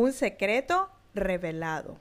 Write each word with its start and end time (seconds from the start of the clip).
Un 0.00 0.14
secreto 0.14 0.88
revelado. 1.14 1.98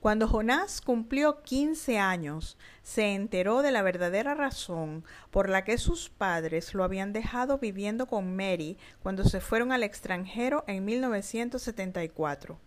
Cuando 0.00 0.26
Jonás 0.26 0.80
cumplió 0.80 1.40
15 1.44 2.00
años, 2.00 2.58
se 2.82 3.14
enteró 3.14 3.62
de 3.62 3.70
la 3.70 3.82
verdadera 3.82 4.34
razón 4.34 5.04
por 5.30 5.48
la 5.48 5.62
que 5.62 5.78
sus 5.78 6.08
padres 6.08 6.74
lo 6.74 6.82
habían 6.82 7.12
dejado 7.12 7.58
viviendo 7.58 8.06
con 8.06 8.34
Mary 8.34 8.76
cuando 9.04 9.22
se 9.22 9.40
fueron 9.40 9.70
al 9.70 9.84
extranjero 9.84 10.64
en 10.66 10.84
1974. 10.84 12.58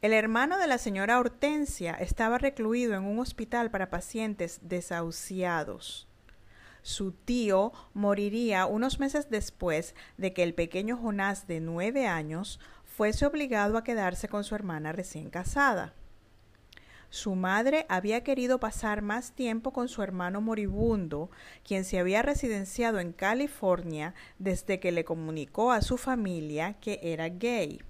El 0.00 0.12
hermano 0.14 0.58
de 0.58 0.66
la 0.66 0.78
señora 0.78 1.20
Hortensia 1.20 1.92
estaba 1.92 2.38
recluido 2.38 2.94
en 2.94 3.04
un 3.04 3.20
hospital 3.20 3.70
para 3.70 3.88
pacientes 3.88 4.58
desahuciados. 4.62 6.08
Su 6.82 7.12
tío 7.12 7.72
moriría 7.94 8.66
unos 8.66 8.98
meses 8.98 9.30
después 9.30 9.94
de 10.16 10.32
que 10.32 10.42
el 10.42 10.52
pequeño 10.52 10.96
Jonás 10.96 11.46
de 11.46 11.60
nueve 11.60 12.08
años 12.08 12.58
fuese 12.96 13.26
obligado 13.26 13.78
a 13.78 13.84
quedarse 13.84 14.28
con 14.28 14.44
su 14.44 14.54
hermana 14.54 14.92
recién 14.92 15.30
casada. 15.30 15.94
Su 17.08 17.34
madre 17.34 17.84
había 17.88 18.24
querido 18.24 18.58
pasar 18.58 19.02
más 19.02 19.32
tiempo 19.32 19.72
con 19.72 19.88
su 19.88 20.02
hermano 20.02 20.40
moribundo, 20.40 21.30
quien 21.62 21.84
se 21.84 21.98
había 21.98 22.22
residenciado 22.22 23.00
en 23.00 23.12
California 23.12 24.14
desde 24.38 24.80
que 24.80 24.92
le 24.92 25.04
comunicó 25.04 25.72
a 25.72 25.82
su 25.82 25.98
familia 25.98 26.74
que 26.80 27.00
era 27.02 27.28
gay. 27.28 27.82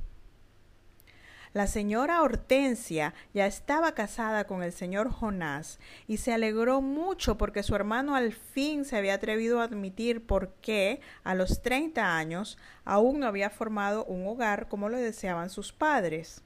La 1.54 1.66
señora 1.66 2.22
Hortensia 2.22 3.12
ya 3.34 3.44
estaba 3.44 3.92
casada 3.92 4.46
con 4.46 4.62
el 4.62 4.72
señor 4.72 5.10
Jonás 5.10 5.80
y 6.08 6.16
se 6.16 6.32
alegró 6.32 6.80
mucho 6.80 7.36
porque 7.36 7.62
su 7.62 7.74
hermano 7.74 8.16
al 8.16 8.32
fin 8.32 8.86
se 8.86 8.96
había 8.96 9.12
atrevido 9.14 9.60
a 9.60 9.64
admitir 9.64 10.24
por 10.24 10.54
qué, 10.62 11.02
a 11.24 11.34
los 11.34 11.60
30 11.60 12.16
años, 12.16 12.56
aún 12.86 13.20
no 13.20 13.26
había 13.26 13.50
formado 13.50 14.06
un 14.06 14.26
hogar 14.26 14.68
como 14.68 14.88
lo 14.88 14.96
deseaban 14.96 15.50
sus 15.50 15.74
padres. 15.74 16.42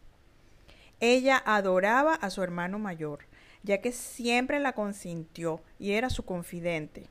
Ella 0.99 1.41
adoraba 1.47 2.15
a 2.15 2.29
su 2.31 2.43
hermano 2.43 2.81
mayor, 2.81 3.27
ya 3.63 3.81
que 3.81 3.93
siempre 3.93 4.59
la 4.59 4.73
consintió 4.73 5.63
y 5.79 5.93
era 5.93 6.11
su 6.11 6.25
confidente. 6.25 7.09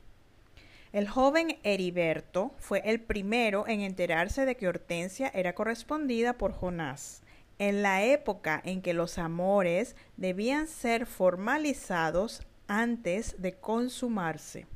El 0.92 1.08
joven 1.08 1.58
Heriberto 1.62 2.52
fue 2.58 2.82
el 2.84 3.00
primero 3.00 3.66
en 3.66 3.80
enterarse 3.80 4.44
de 4.44 4.54
que 4.54 4.68
Hortensia 4.68 5.30
era 5.32 5.54
correspondida 5.54 6.34
por 6.34 6.52
Jonás 6.52 7.22
en 7.58 7.82
la 7.82 8.04
época 8.04 8.60
en 8.64 8.82
que 8.82 8.94
los 8.94 9.18
amores 9.18 9.96
debían 10.16 10.68
ser 10.68 11.06
formalizados 11.06 12.42
antes 12.68 13.36
de 13.38 13.54
consumarse. 13.54 14.66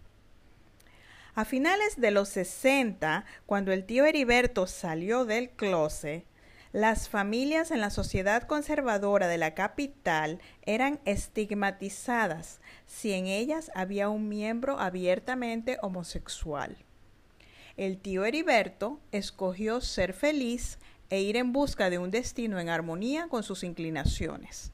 A 1.35 1.45
finales 1.45 2.01
de 2.01 2.11
los 2.11 2.29
60, 2.31 3.25
cuando 3.47 3.73
el 3.73 3.85
tío 3.85 4.05
Heriberto 4.05 4.67
salió 4.67 5.25
del 5.25 5.51
closet, 5.51 6.25
las 6.73 7.09
familias 7.09 7.73
en 7.73 7.81
la 7.81 7.91
sociedad 7.91 8.45
conservadora 8.45 9.27
de 9.27 9.39
la 9.39 9.55
capital 9.55 10.39
eran 10.63 11.01
estigmatizadas 11.05 12.61
si 12.87 13.13
en 13.13 13.27
ellas 13.27 13.73
había 13.75 14.09
un 14.09 14.29
miembro 14.29 14.79
abiertamente 14.79 15.79
homosexual. 15.83 16.77
El 17.77 17.99
tío 17.99 18.25
Heriberto 18.25 19.01
escogió 19.11 19.81
ser 19.81 20.13
feliz 20.13 20.79
e 21.11 21.21
ir 21.21 21.37
en 21.37 21.53
busca 21.53 21.91
de 21.91 21.99
un 21.99 22.11
destino 22.11 22.59
en 22.59 22.69
armonía 22.69 23.29
con 23.29 23.43
sus 23.43 23.65
inclinaciones. 23.65 24.73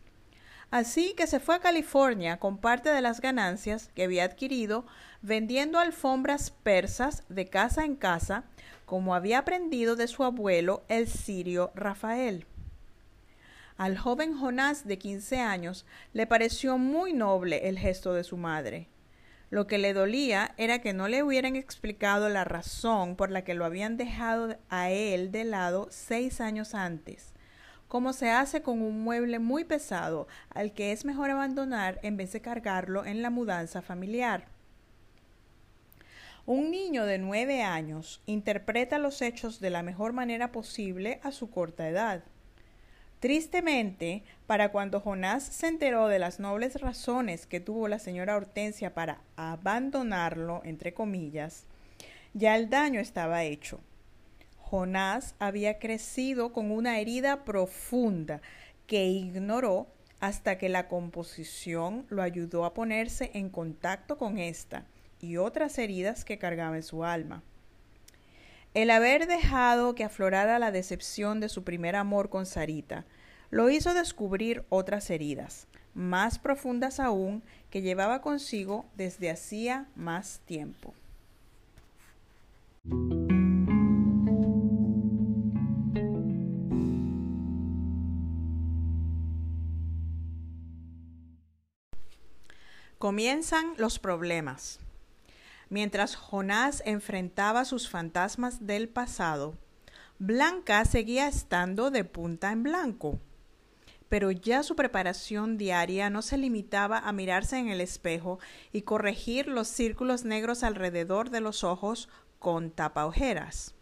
Así 0.71 1.15
que 1.17 1.27
se 1.27 1.41
fue 1.41 1.55
a 1.55 1.61
California 1.61 2.39
con 2.39 2.59
parte 2.59 2.91
de 2.91 3.01
las 3.01 3.21
ganancias 3.21 3.91
que 3.95 4.05
había 4.05 4.25
adquirido 4.25 4.85
vendiendo 5.23 5.79
alfombras 5.79 6.51
persas 6.51 7.25
de 7.29 7.47
casa 7.47 7.85
en 7.85 7.97
casa, 7.97 8.45
como 8.85 9.15
había 9.15 9.39
aprendido 9.39 9.97
de 9.97 10.09
su 10.09 10.25
abuelo 10.25 10.85
el 10.89 11.09
sirio 11.09 11.73
Rafael. 11.75 12.47
Al 13.77 13.99
joven 13.99 14.39
Jonás 14.39 14.87
de 14.87 14.99
15 14.99 15.41
años 15.41 15.87
le 16.13 16.27
pareció 16.27 16.79
muy 16.79 17.13
noble 17.13 17.69
el 17.69 17.79
gesto 17.79 18.15
de 18.15 18.25
su 18.25 18.37
madre. 18.37 18.89
Lo 19.57 19.67
que 19.67 19.79
le 19.79 19.95
dolía 19.95 20.53
era 20.59 20.81
que 20.81 20.93
no 20.93 21.09
le 21.09 21.23
hubieran 21.23 21.57
explicado 21.57 22.29
la 22.29 22.45
razón 22.45 23.17
por 23.17 23.31
la 23.31 23.43
que 23.43 23.55
lo 23.55 23.65
habían 23.65 23.97
dejado 23.97 24.59
a 24.69 24.91
él 24.91 25.33
de 25.33 25.45
lado 25.45 25.89
seis 25.89 26.43
años 26.43 26.75
antes, 26.75 27.33
como 27.89 28.13
se 28.13 28.29
hace 28.29 28.61
con 28.61 28.83
un 28.83 29.03
mueble 29.03 29.39
muy 29.39 29.65
pesado 29.65 30.29
al 30.51 30.75
que 30.75 30.93
es 30.93 31.07
mejor 31.07 31.31
abandonar 31.31 32.01
en 32.03 32.19
vez 32.19 32.33
de 32.33 32.43
cargarlo 32.43 33.07
en 33.07 33.23
la 33.23 33.31
mudanza 33.31 33.81
familiar. 33.81 34.45
Un 36.45 36.71
niño 36.71 37.07
de 37.07 37.17
nueve 37.17 37.63
años 37.63 38.21
interpreta 38.27 38.99
los 38.99 39.23
hechos 39.23 39.59
de 39.59 39.71
la 39.71 39.83
mejor 39.83 40.13
manera 40.13 40.53
posible 40.53 41.19
a 41.23 41.33
su 41.33 41.49
corta 41.49 41.89
edad. 41.89 42.25
Tristemente, 43.21 44.25
para 44.47 44.71
cuando 44.71 45.01
Jonás 45.01 45.43
se 45.43 45.69
enteró 45.69 46.07
de 46.09 46.19
las 46.19 46.39
nobles 46.39 46.81
razones 46.81 47.47
que 47.47 47.61
tuvo 47.61 47.89
la 47.89 47.99
señora 47.99 48.37
Hortensia 48.37 48.93
para 48.93 49.23
abandonarlo, 49.37 50.61
entre 50.65 50.93
comillas, 50.93 51.65
ya 52.35 52.57
el 52.57 52.69
daño 52.69 53.01
estaba 53.01 53.45
hecho. 53.45 53.81
Jonás 54.59 55.35
había 55.39 55.79
crecido 55.79 56.53
con 56.53 56.71
una 56.71 57.01
herida 57.01 57.45
profunda 57.45 58.43
que 58.87 59.07
ignoró 59.07 59.87
hasta 60.21 60.59
que 60.59 60.69
la 60.69 60.89
composición 60.89 62.05
lo 62.11 62.23
ayudó 62.23 62.65
a 62.65 62.75
ponerse 62.75 63.31
en 63.35 63.49
contacto 63.49 64.19
con 64.19 64.39
esta 64.39 64.85
y 65.21 65.39
otras 65.39 65.79
heridas 65.79 66.25
que 66.25 66.39
cargaba 66.39 66.77
en 66.77 66.83
su 66.83 67.05
alma. 67.05 67.43
El 68.77 68.91
haber 68.91 69.27
dejado 69.27 69.95
que 69.95 70.05
aflorara 70.05 70.59
la 70.59 70.71
decepción 70.71 71.41
de 71.41 71.49
su 71.49 71.65
primer 71.65 71.97
amor 71.97 72.29
con 72.29 72.45
Sarita 72.45 73.07
lo 73.49 73.71
hizo 73.71 73.95
descubrir 73.95 74.67
otras 74.69 75.09
heridas, 75.09 75.67
más 75.95 76.39
profundas 76.39 77.01
aún, 77.01 77.43
que 77.71 77.81
llevaba 77.81 78.21
consigo 78.21 78.85
desde 78.95 79.31
hacía 79.31 79.87
más 79.97 80.41
tiempo. 80.45 80.93
Comienzan 92.99 93.73
los 93.79 93.99
problemas. 93.99 94.81
Mientras 95.69 96.15
Jonás 96.15 96.83
enfrentaba 96.87 97.65
sus 97.65 97.89
fantasmas 97.89 98.67
del 98.67 98.89
pasado, 98.89 99.57
Blanca 100.19 100.85
seguía 100.85 101.29
estando 101.29 101.91
de 101.91 102.05
punta 102.05 102.53
en 102.53 102.63
blanco. 102.63 103.19
Pero 104.09 104.31
ya 104.31 104.63
su 104.63 104.77
preparación 104.77 105.59
diaria 105.59 106.09
no 106.09 106.23
se 106.23 106.39
limitaba 106.39 106.99
a 106.99 107.13
mirarse 107.13 107.59
en 107.59 107.69
el 107.69 107.81
espejo 107.81 108.39
y 108.73 108.83
corregir 108.83 109.49
los 109.49 109.67
círculos 109.67 110.25
negros 110.25 110.63
alrededor 110.63 111.31
de 111.31 111.41
los 111.41 111.65
ojos 111.65 112.09
con 112.39 112.71
tapaojeras. 112.71 113.75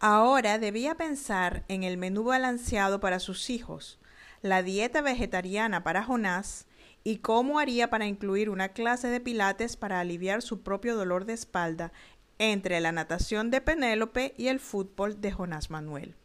Ahora 0.00 0.58
debía 0.58 0.94
pensar 0.94 1.64
en 1.68 1.82
el 1.82 1.96
menú 1.96 2.24
balanceado 2.24 3.00
para 3.00 3.20
sus 3.20 3.50
hijos, 3.50 3.98
la 4.42 4.62
dieta 4.62 5.00
vegetariana 5.00 5.84
para 5.84 6.02
Jonás 6.02 6.66
y 7.06 7.18
cómo 7.18 7.60
haría 7.60 7.88
para 7.88 8.06
incluir 8.06 8.50
una 8.50 8.70
clase 8.70 9.06
de 9.06 9.20
pilates 9.20 9.76
para 9.76 10.00
aliviar 10.00 10.42
su 10.42 10.62
propio 10.62 10.96
dolor 10.96 11.24
de 11.24 11.34
espalda 11.34 11.92
entre 12.40 12.80
la 12.80 12.90
natación 12.90 13.52
de 13.52 13.60
Penélope 13.60 14.34
y 14.36 14.48
el 14.48 14.58
fútbol 14.58 15.20
de 15.20 15.30
Jonás 15.30 15.70
Manuel. 15.70 16.16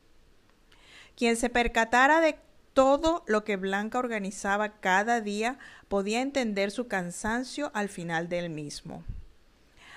Quien 1.15 1.37
se 1.37 1.51
percatara 1.51 2.19
de 2.19 2.39
todo 2.73 3.23
lo 3.27 3.43
que 3.43 3.57
Blanca 3.57 3.99
organizaba 3.99 4.79
cada 4.79 5.21
día 5.21 5.59
podía 5.87 6.19
entender 6.19 6.71
su 6.71 6.87
cansancio 6.87 7.69
al 7.75 7.87
final 7.87 8.27
del 8.27 8.49
mismo. 8.49 9.03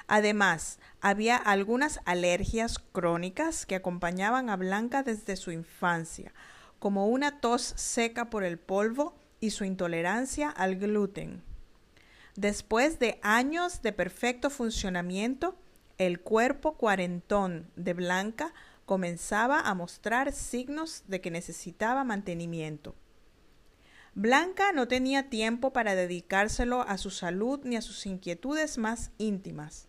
Además, 0.06 0.78
había 1.00 1.38
algunas 1.38 2.00
alergias 2.04 2.78
crónicas 2.78 3.64
que 3.64 3.76
acompañaban 3.76 4.50
a 4.50 4.56
Blanca 4.56 5.02
desde 5.02 5.36
su 5.36 5.50
infancia, 5.50 6.34
como 6.78 7.06
una 7.06 7.40
tos 7.40 7.72
seca 7.74 8.28
por 8.28 8.44
el 8.44 8.58
polvo 8.58 9.14
y 9.44 9.50
su 9.50 9.64
intolerancia 9.64 10.48
al 10.48 10.76
gluten. 10.76 11.42
Después 12.34 12.98
de 12.98 13.18
años 13.22 13.82
de 13.82 13.92
perfecto 13.92 14.48
funcionamiento, 14.48 15.54
el 15.98 16.20
cuerpo 16.20 16.78
cuarentón 16.78 17.70
de 17.76 17.92
Blanca 17.92 18.54
comenzaba 18.86 19.60
a 19.60 19.74
mostrar 19.74 20.32
signos 20.32 21.04
de 21.08 21.20
que 21.20 21.30
necesitaba 21.30 22.04
mantenimiento. 22.04 22.94
Blanca 24.14 24.72
no 24.72 24.88
tenía 24.88 25.28
tiempo 25.28 25.74
para 25.74 25.94
dedicárselo 25.94 26.82
a 26.82 26.96
su 26.96 27.10
salud 27.10 27.60
ni 27.64 27.76
a 27.76 27.82
sus 27.82 28.06
inquietudes 28.06 28.78
más 28.78 29.10
íntimas. 29.18 29.88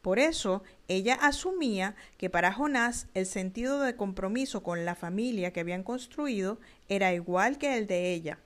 Por 0.00 0.20
eso 0.20 0.62
ella 0.86 1.14
asumía 1.14 1.96
que 2.18 2.30
para 2.30 2.52
Jonás 2.52 3.08
el 3.14 3.26
sentido 3.26 3.80
de 3.80 3.96
compromiso 3.96 4.62
con 4.62 4.84
la 4.84 4.94
familia 4.94 5.52
que 5.52 5.60
habían 5.60 5.82
construido 5.82 6.60
era 6.88 7.12
igual 7.12 7.58
que 7.58 7.76
el 7.76 7.88
de 7.88 8.12
ella. 8.12 8.38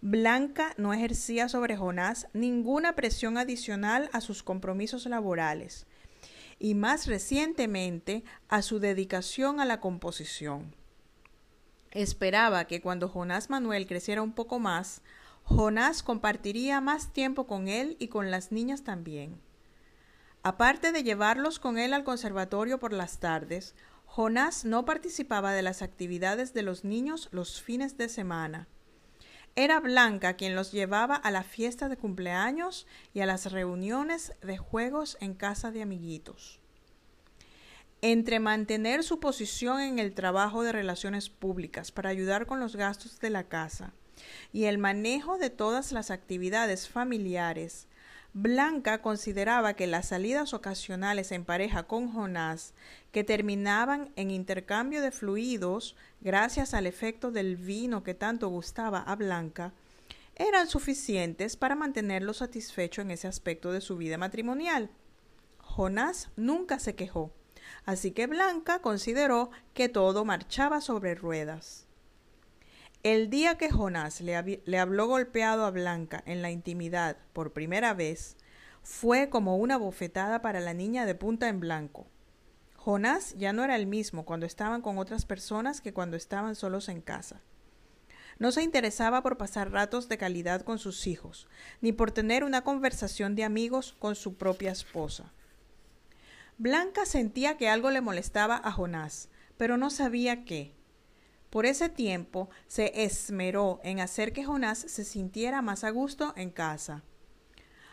Blanca 0.00 0.74
no 0.76 0.94
ejercía 0.94 1.48
sobre 1.48 1.76
Jonás 1.76 2.28
ninguna 2.32 2.94
presión 2.94 3.36
adicional 3.36 4.08
a 4.12 4.20
sus 4.20 4.44
compromisos 4.44 5.06
laborales 5.06 5.86
y 6.60 6.74
más 6.74 7.06
recientemente 7.06 8.22
a 8.48 8.62
su 8.62 8.78
dedicación 8.78 9.60
a 9.60 9.64
la 9.64 9.80
composición. 9.80 10.74
esperaba 11.90 12.66
que 12.66 12.80
cuando 12.80 13.08
Jonás 13.08 13.50
Manuel 13.50 13.86
creciera 13.86 14.22
un 14.22 14.32
poco 14.32 14.58
más, 14.58 15.02
Jonás 15.42 16.02
compartiría 16.02 16.80
más 16.80 17.12
tiempo 17.12 17.46
con 17.46 17.68
él 17.68 17.96
y 17.98 18.08
con 18.08 18.30
las 18.30 18.52
niñas 18.52 18.84
también. 18.84 19.40
Aparte 20.42 20.92
de 20.92 21.02
llevarlos 21.02 21.58
con 21.58 21.78
él 21.78 21.92
al 21.92 22.04
conservatorio 22.04 22.78
por 22.78 22.92
las 22.92 23.18
tardes, 23.18 23.74
Jonás 24.04 24.64
no 24.64 24.84
participaba 24.84 25.52
de 25.52 25.62
las 25.62 25.82
actividades 25.82 26.54
de 26.54 26.62
los 26.62 26.84
niños 26.84 27.28
los 27.32 27.60
fines 27.62 27.96
de 27.96 28.08
semana. 28.08 28.68
Era 29.58 29.80
Blanca 29.80 30.34
quien 30.34 30.54
los 30.54 30.70
llevaba 30.70 31.16
a 31.16 31.32
la 31.32 31.42
fiesta 31.42 31.88
de 31.88 31.96
cumpleaños 31.96 32.86
y 33.12 33.22
a 33.22 33.26
las 33.26 33.50
reuniones 33.50 34.32
de 34.40 34.56
juegos 34.56 35.18
en 35.20 35.34
casa 35.34 35.72
de 35.72 35.82
amiguitos. 35.82 36.60
Entre 38.00 38.38
mantener 38.38 39.02
su 39.02 39.18
posición 39.18 39.80
en 39.80 39.98
el 39.98 40.14
trabajo 40.14 40.62
de 40.62 40.70
relaciones 40.70 41.28
públicas 41.28 41.90
para 41.90 42.08
ayudar 42.08 42.46
con 42.46 42.60
los 42.60 42.76
gastos 42.76 43.18
de 43.18 43.30
la 43.30 43.48
casa 43.48 43.94
y 44.52 44.66
el 44.66 44.78
manejo 44.78 45.38
de 45.38 45.50
todas 45.50 45.90
las 45.90 46.12
actividades 46.12 46.88
familiares, 46.88 47.88
Blanca 48.34 49.00
consideraba 49.00 49.74
que 49.74 49.86
las 49.86 50.08
salidas 50.08 50.52
ocasionales 50.52 51.32
en 51.32 51.44
pareja 51.44 51.84
con 51.84 52.12
Jonás, 52.12 52.74
que 53.10 53.24
terminaban 53.24 54.12
en 54.16 54.30
intercambio 54.30 55.00
de 55.00 55.10
fluidos 55.10 55.96
gracias 56.20 56.74
al 56.74 56.86
efecto 56.86 57.30
del 57.30 57.56
vino 57.56 58.02
que 58.02 58.14
tanto 58.14 58.48
gustaba 58.48 59.00
a 59.00 59.16
Blanca, 59.16 59.72
eran 60.36 60.68
suficientes 60.68 61.56
para 61.56 61.74
mantenerlo 61.74 62.32
satisfecho 62.32 63.00
en 63.00 63.10
ese 63.10 63.26
aspecto 63.26 63.72
de 63.72 63.80
su 63.80 63.96
vida 63.96 64.18
matrimonial. 64.18 64.90
Jonás 65.58 66.30
nunca 66.36 66.78
se 66.78 66.94
quejó, 66.94 67.32
así 67.86 68.12
que 68.12 68.26
Blanca 68.26 68.80
consideró 68.80 69.50
que 69.74 69.88
todo 69.88 70.24
marchaba 70.24 70.80
sobre 70.80 71.14
ruedas. 71.14 71.87
El 73.10 73.30
día 73.30 73.56
que 73.56 73.70
Jonás 73.70 74.20
le, 74.20 74.36
habló 74.78 75.06
golpeado 75.06 75.64
a 75.64 75.70
Blanca 75.70 76.22
en 76.26 76.42
la 76.42 76.50
intimidad 76.50 77.16
por 77.32 77.54
primera 77.54 77.94
vez, 77.94 78.36
fue 78.82 79.30
como 79.30 79.56
una 79.56 79.78
bofetada 79.78 80.42
para 80.42 80.60
la 80.60 80.74
niña 80.74 81.06
de 81.06 81.14
punta 81.14 81.48
en 81.48 81.58
blanco. 81.58 82.06
Jonás 82.76 83.34
ya 83.38 83.54
no 83.54 83.64
era 83.64 83.76
el 83.76 83.86
mismo 83.86 84.26
cuando 84.26 84.44
estaban 84.44 84.82
con 84.82 84.98
otras 84.98 85.24
personas 85.24 85.80
que 85.80 85.94
cuando 85.94 86.18
estaban 86.18 86.54
solos 86.54 86.90
en 86.90 87.00
casa. 87.00 87.40
No 88.38 88.52
se 88.52 88.62
interesaba 88.62 89.22
por 89.22 89.38
pasar 89.38 89.72
ratos 89.72 90.10
de 90.10 90.18
calidad 90.18 90.60
con 90.60 90.78
sus 90.78 91.06
hijos, 91.06 91.48
ni 91.80 91.92
por 91.92 92.10
tener 92.10 92.44
una 92.44 92.60
conversación 92.60 93.34
de 93.34 93.44
amigos 93.44 93.96
con 93.98 94.16
su 94.16 94.34
propia 94.34 94.70
esposa. 94.70 95.32
Blanca 96.58 97.06
sentía 97.06 97.56
que 97.56 97.70
algo 97.70 97.90
le 97.90 98.02
molestaba 98.02 98.60
a 98.62 98.70
Jonás, 98.70 99.30
pero 99.56 99.78
no 99.78 99.88
sabía 99.88 100.44
qué. 100.44 100.77
Por 101.50 101.64
ese 101.64 101.88
tiempo 101.88 102.50
se 102.66 103.04
esmeró 103.04 103.80
en 103.82 104.00
hacer 104.00 104.32
que 104.32 104.44
Jonás 104.44 104.78
se 104.78 105.04
sintiera 105.04 105.62
más 105.62 105.82
a 105.84 105.90
gusto 105.90 106.34
en 106.36 106.50
casa. 106.50 107.02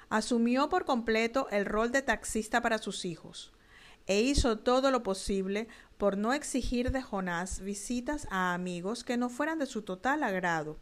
Asumió 0.09 0.69
por 0.69 0.85
completo 0.85 1.47
el 1.51 1.65
rol 1.65 1.91
de 1.91 2.01
taxista 2.01 2.61
para 2.61 2.77
sus 2.77 3.05
hijos 3.05 3.53
e 4.07 4.21
hizo 4.21 4.59
todo 4.59 4.91
lo 4.91 5.03
posible 5.03 5.67
por 5.97 6.17
no 6.17 6.33
exigir 6.33 6.91
de 6.91 7.01
Jonás 7.01 7.61
visitas 7.61 8.27
a 8.29 8.53
amigos 8.53 9.03
que 9.03 9.17
no 9.17 9.29
fueran 9.29 9.57
de 9.57 9.65
su 9.65 9.81
total 9.81 10.23
agrado. 10.23 10.77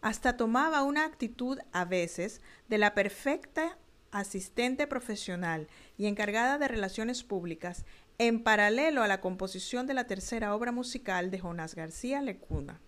Hasta 0.00 0.36
tomaba 0.36 0.82
una 0.82 1.04
actitud 1.04 1.58
a 1.72 1.84
veces 1.84 2.42
de 2.68 2.76
la 2.76 2.92
perfecta 2.92 3.78
asistente 4.10 4.86
profesional 4.86 5.68
y 5.96 6.06
encargada 6.06 6.58
de 6.58 6.68
relaciones 6.68 7.24
públicas 7.24 7.84
en 8.18 8.42
paralelo 8.42 9.02
a 9.02 9.08
la 9.08 9.20
composición 9.20 9.86
de 9.86 9.94
la 9.94 10.06
tercera 10.06 10.54
obra 10.54 10.72
musical 10.72 11.30
de 11.30 11.40
Jonás 11.40 11.74
García 11.74 12.22
Lecuna. 12.22 12.80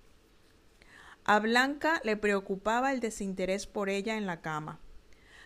A 1.24 1.40
Blanca 1.40 2.00
le 2.04 2.16
preocupaba 2.16 2.92
el 2.92 3.00
desinterés 3.00 3.66
por 3.66 3.88
ella 3.88 4.16
en 4.16 4.26
la 4.26 4.40
cama. 4.40 4.78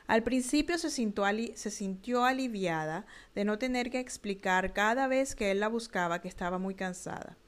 Al 0.06 0.22
principio 0.22 0.76
se 0.76 0.90
sintió, 0.90 1.24
se 1.54 1.70
sintió, 1.70 2.24
aliviada 2.24 3.06
de 3.34 3.44
no 3.44 3.58
tener 3.58 3.90
que 3.90 4.00
explicar 4.00 4.74
cada 4.74 5.06
vez 5.06 5.34
que 5.34 5.50
él 5.50 5.60
la 5.60 5.68
buscaba 5.68 6.20
que 6.20 6.28
estaba 6.28 6.58
muy 6.58 6.74
cansada. 6.74 7.38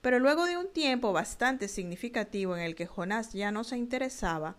Pero 0.00 0.20
luego 0.20 0.44
de 0.44 0.56
un 0.56 0.72
tiempo 0.72 1.12
bastante 1.12 1.66
significativo 1.68 2.56
en 2.56 2.62
el 2.62 2.76
que 2.76 2.86
Jonás 2.86 3.32
ya 3.32 3.50
no 3.50 3.64
se 3.64 3.76
interesaba, 3.76 4.56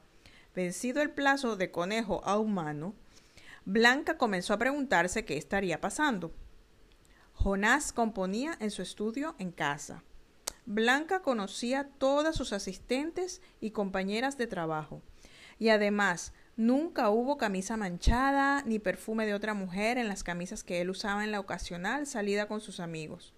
vencido 0.55 1.01
el 1.01 1.11
plazo 1.11 1.55
de 1.55 1.71
conejo 1.71 2.21
a 2.25 2.37
humano, 2.37 2.95
Blanca 3.65 4.17
comenzó 4.17 4.53
a 4.53 4.57
preguntarse 4.57 5.23
qué 5.23 5.37
estaría 5.37 5.79
pasando. 5.79 6.33
Jonás 7.43 7.91
componía 7.91 8.55
en 8.61 8.71
su 8.71 8.81
estudio 8.81 9.35
en 9.37 9.51
casa. 9.51 10.01
Blanca 10.65 11.21
conocía 11.23 11.89
todas 11.97 12.37
sus 12.37 12.53
asistentes 12.53 13.41
y 13.59 13.71
compañeras 13.71 14.37
de 14.37 14.47
trabajo. 14.47 15.01
Y 15.59 15.67
además, 15.67 16.31
nunca 16.55 17.09
hubo 17.09 17.35
camisa 17.35 17.75
manchada 17.75 18.63
ni 18.65 18.79
perfume 18.79 19.25
de 19.25 19.33
otra 19.33 19.53
mujer 19.53 19.97
en 19.97 20.07
las 20.07 20.23
camisas 20.23 20.63
que 20.63 20.79
él 20.79 20.89
usaba 20.89 21.25
en 21.25 21.31
la 21.31 21.41
ocasional 21.41 22.07
salida 22.07 22.47
con 22.47 22.61
sus 22.61 22.79
amigos. 22.79 23.33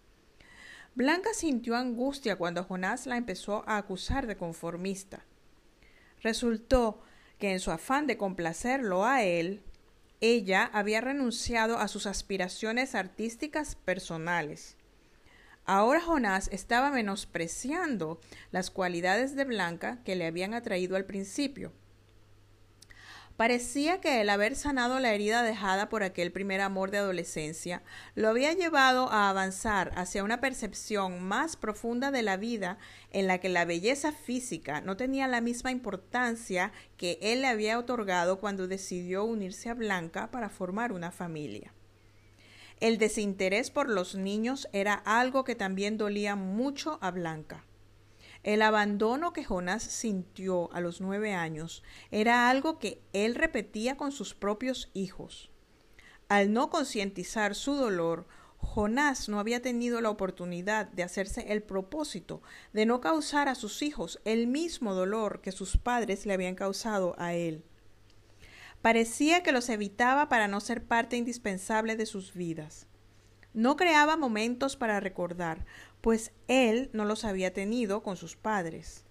Blanca 0.94 1.34
sintió 1.34 1.76
angustia 1.76 2.36
cuando 2.36 2.64
Jonás 2.64 3.08
la 3.08 3.18
empezó 3.18 3.68
a 3.68 3.78
acusar 3.78 4.28
de 4.28 4.38
conformista. 4.38 5.26
Resultó 6.22 7.02
que 7.40 7.54
en 7.54 7.60
su 7.60 7.72
afán 7.72 8.06
de 8.06 8.18
complacerlo 8.18 9.04
a 9.04 9.24
él, 9.24 9.64
ella 10.34 10.70
había 10.74 11.02
renunciado 11.02 11.78
a 11.78 11.88
sus 11.88 12.06
aspiraciones 12.06 12.96
artísticas 12.96 13.76
personales. 13.76 14.76
Ahora 15.66 16.00
Jonás 16.00 16.48
estaba 16.52 16.92
menospreciando 16.92 18.20
las 18.52 18.70
cualidades 18.70 19.36
de 19.36 19.46
Blanca 19.46 20.00
que 20.04 20.16
le 20.16 20.28
habían 20.28 20.54
atraído 20.54 20.96
al 20.96 21.06
principio. 21.06 21.74
Parecía 23.38 24.00
que 24.00 24.22
el 24.22 24.30
haber 24.30 24.56
sanado 24.56 25.00
la 25.00 25.14
herida 25.14 25.44
dejada 25.44 25.90
por 25.90 26.04
aquel 26.04 26.32
primer 26.32 26.62
amor 26.62 26.90
de 26.90 27.00
adolescencia 27.00 27.84
lo 28.16 28.30
había 28.30 28.54
llevado 28.54 29.12
a 29.12 29.30
avanzar 29.30 29.92
hacia 29.96 30.24
una 30.24 30.40
percepción 30.40 31.22
más 31.22 31.58
profunda 31.58 32.12
de 32.12 32.22
la 32.22 32.38
vida 32.38 32.78
en 33.12 33.28
la 33.28 33.40
que 33.40 33.50
la 33.50 33.66
belleza 33.66 34.14
física 34.14 34.80
no 34.80 34.96
tenía 34.96 35.28
la 35.28 35.42
misma 35.42 35.72
importancia 35.72 36.72
que 36.96 37.20
él 37.22 37.42
le 37.42 37.48
había 37.48 37.78
otorgado 37.78 38.40
cuando 38.40 38.70
decidió 38.70 39.26
unirse 39.26 39.70
a 39.70 39.74
Blanca 39.74 40.32
para 40.32 40.48
formar 40.48 40.94
una 40.94 41.12
familia. 41.12 41.74
El 42.80 42.98
desinterés 42.98 43.70
por 43.70 43.90
los 43.90 44.16
niños 44.16 44.70
era 44.72 44.94
algo 44.94 45.44
que 45.44 45.56
también 45.56 45.98
dolía 45.98 46.38
mucho 46.38 47.00
a 47.02 47.12
Blanca. 47.12 47.66
El 48.46 48.62
abandono 48.62 49.34
que 49.34 49.44
Jonás 49.44 49.82
sintió 49.82 50.72
a 50.72 50.80
los 50.80 51.02
nueve 51.02 51.34
años 51.34 51.82
era 52.12 52.48
algo 52.48 52.78
que 52.78 53.02
él 53.12 53.34
repetía 53.34 53.98
con 53.98 54.12
sus 54.12 54.36
propios 54.36 54.92
hijos. 54.94 55.50
Al 56.30 56.54
no 56.54 56.70
concientizar 56.70 57.56
su 57.56 57.74
dolor, 57.74 58.28
Jonás 58.60 59.30
no 59.30 59.40
había 59.40 59.64
tenido 59.64 60.00
la 60.00 60.12
oportunidad 60.12 60.86
de 60.86 61.02
hacerse 61.02 61.52
el 61.54 61.64
propósito 61.64 62.44
de 62.72 62.86
no 62.86 63.02
causar 63.02 63.50
a 63.50 63.56
sus 63.56 63.82
hijos 63.82 64.22
el 64.26 64.46
mismo 64.46 64.94
dolor 64.94 65.42
que 65.42 65.52
sus 65.52 65.78
padres 65.78 66.28
le 66.28 66.34
habían 66.34 66.54
causado 66.54 67.16
a 67.18 67.34
él. 67.34 67.64
Parecía 68.84 69.42
que 69.42 69.54
los 69.54 69.70
evitaba 69.70 70.30
para 70.30 70.48
no 70.48 70.60
ser 70.60 70.86
parte 70.86 71.18
indispensable 71.18 71.96
de 71.96 72.06
sus 72.06 72.36
vidas. 72.36 72.86
No 73.56 73.78
creaba 73.78 74.18
momentos 74.18 74.76
para 74.76 75.00
recordar, 75.00 75.66
pues 76.06 76.34
él 76.48 76.92
no 76.94 77.04
los 77.04 77.26
había 77.26 77.52
tenido 77.52 78.04
con 78.04 78.16
sus 78.16 78.36
padres. 78.36 79.06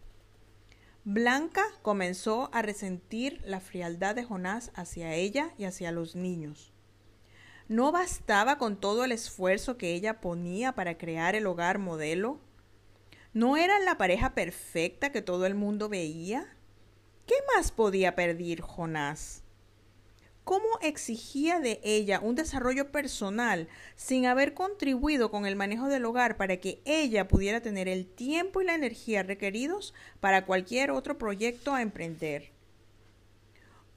Blanca 1.02 1.64
comenzó 1.82 2.50
a 2.52 2.62
resentir 2.62 3.42
la 3.44 3.58
frialdad 3.58 4.14
de 4.14 4.22
Jonás 4.22 4.70
hacia 4.76 5.12
ella 5.12 5.54
y 5.58 5.64
hacia 5.64 5.90
los 5.90 6.14
niños. 6.14 6.72
¿No 7.66 7.90
bastaba 7.90 8.58
con 8.58 8.76
todo 8.76 9.02
el 9.02 9.10
esfuerzo 9.10 9.76
que 9.76 9.92
ella 9.92 10.20
ponía 10.20 10.76
para 10.76 10.96
crear 10.96 11.34
el 11.34 11.48
hogar 11.48 11.80
modelo? 11.80 12.38
¿No 13.32 13.56
era 13.56 13.80
la 13.80 13.98
pareja 13.98 14.36
perfecta 14.36 15.10
que 15.10 15.20
todo 15.20 15.46
el 15.46 15.56
mundo 15.56 15.88
veía? 15.88 16.46
¿Qué 17.26 17.34
más 17.56 17.72
podía 17.72 18.14
pedir 18.14 18.60
Jonás? 18.60 19.43
Cómo 20.44 20.68
exigía 20.82 21.58
de 21.58 21.80
ella 21.82 22.20
un 22.20 22.34
desarrollo 22.34 22.92
personal 22.92 23.68
sin 23.96 24.26
haber 24.26 24.54
contribuido 24.54 25.30
con 25.30 25.46
el 25.46 25.56
manejo 25.56 25.88
del 25.88 26.04
hogar 26.04 26.36
para 26.36 26.58
que 26.58 26.80
ella 26.84 27.26
pudiera 27.28 27.60
tener 27.60 27.88
el 27.88 28.06
tiempo 28.06 28.60
y 28.60 28.66
la 28.66 28.74
energía 28.74 29.22
requeridos 29.22 29.94
para 30.20 30.44
cualquier 30.44 30.90
otro 30.90 31.18
proyecto 31.18 31.74
a 31.74 31.82
emprender. 31.82 32.52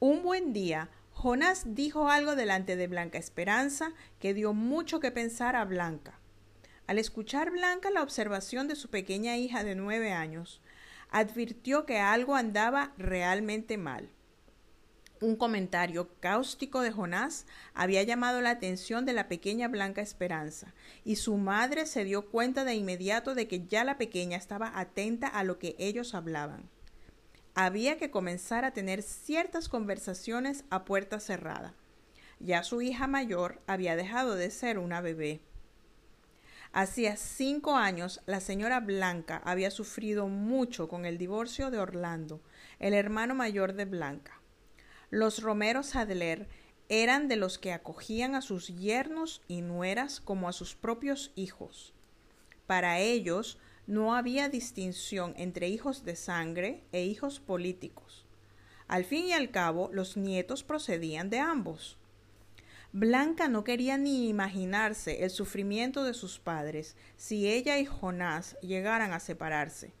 Un 0.00 0.22
buen 0.22 0.52
día, 0.52 0.90
Jonás 1.12 1.74
dijo 1.74 2.08
algo 2.08 2.34
delante 2.36 2.76
de 2.76 2.86
Blanca 2.86 3.18
Esperanza 3.18 3.92
que 4.18 4.32
dio 4.32 4.54
mucho 4.54 5.00
que 5.00 5.10
pensar 5.10 5.56
a 5.56 5.64
Blanca. 5.64 6.18
Al 6.86 6.98
escuchar 6.98 7.50
Blanca 7.50 7.90
la 7.90 8.02
observación 8.02 8.68
de 8.68 8.76
su 8.76 8.88
pequeña 8.88 9.36
hija 9.36 9.64
de 9.64 9.74
nueve 9.74 10.12
años, 10.12 10.62
advirtió 11.10 11.84
que 11.84 11.98
algo 11.98 12.34
andaba 12.34 12.94
realmente 12.96 13.76
mal. 13.76 14.08
Un 15.20 15.34
comentario 15.34 16.08
cáustico 16.20 16.80
de 16.80 16.92
Jonás 16.92 17.44
había 17.74 18.04
llamado 18.04 18.40
la 18.40 18.50
atención 18.50 19.04
de 19.04 19.12
la 19.12 19.26
pequeña 19.26 19.66
Blanca 19.66 20.00
Esperanza, 20.00 20.74
y 21.04 21.16
su 21.16 21.36
madre 21.36 21.86
se 21.86 22.04
dio 22.04 22.26
cuenta 22.30 22.64
de 22.64 22.74
inmediato 22.74 23.34
de 23.34 23.48
que 23.48 23.66
ya 23.66 23.82
la 23.82 23.98
pequeña 23.98 24.36
estaba 24.36 24.78
atenta 24.78 25.26
a 25.26 25.42
lo 25.42 25.58
que 25.58 25.74
ellos 25.80 26.14
hablaban. 26.14 26.70
Había 27.56 27.98
que 27.98 28.12
comenzar 28.12 28.64
a 28.64 28.70
tener 28.70 29.02
ciertas 29.02 29.68
conversaciones 29.68 30.64
a 30.70 30.84
puerta 30.84 31.18
cerrada. 31.18 31.74
Ya 32.38 32.62
su 32.62 32.80
hija 32.80 33.08
mayor 33.08 33.60
había 33.66 33.96
dejado 33.96 34.36
de 34.36 34.52
ser 34.52 34.78
una 34.78 35.00
bebé. 35.00 35.40
Hacía 36.72 37.16
cinco 37.16 37.74
años 37.74 38.20
la 38.26 38.38
señora 38.38 38.78
Blanca 38.78 39.42
había 39.44 39.72
sufrido 39.72 40.28
mucho 40.28 40.86
con 40.86 41.06
el 41.06 41.18
divorcio 41.18 41.72
de 41.72 41.80
Orlando, 41.80 42.40
el 42.78 42.94
hermano 42.94 43.34
mayor 43.34 43.72
de 43.72 43.86
Blanca. 43.86 44.38
Los 45.10 45.40
Romeros 45.42 45.96
Adler 45.96 46.48
eran 46.90 47.28
de 47.28 47.36
los 47.36 47.58
que 47.58 47.72
acogían 47.72 48.34
a 48.34 48.42
sus 48.42 48.68
yernos 48.68 49.40
y 49.48 49.62
nueras 49.62 50.20
como 50.20 50.50
a 50.50 50.52
sus 50.52 50.74
propios 50.74 51.32
hijos. 51.34 51.94
Para 52.66 52.98
ellos 52.98 53.58
no 53.86 54.14
había 54.14 54.50
distinción 54.50 55.32
entre 55.38 55.68
hijos 55.68 56.04
de 56.04 56.14
sangre 56.14 56.84
e 56.92 57.04
hijos 57.04 57.40
políticos. 57.40 58.26
Al 58.86 59.06
fin 59.06 59.24
y 59.24 59.32
al 59.32 59.50
cabo, 59.50 59.88
los 59.94 60.18
nietos 60.18 60.62
procedían 60.62 61.30
de 61.30 61.38
ambos. 61.38 61.96
Blanca 62.92 63.48
no 63.48 63.64
quería 63.64 63.96
ni 63.96 64.28
imaginarse 64.28 65.24
el 65.24 65.30
sufrimiento 65.30 66.04
de 66.04 66.12
sus 66.12 66.38
padres 66.38 66.96
si 67.16 67.48
ella 67.48 67.78
y 67.78 67.86
Jonás 67.86 68.58
llegaran 68.60 69.14
a 69.14 69.20
separarse. 69.20 69.92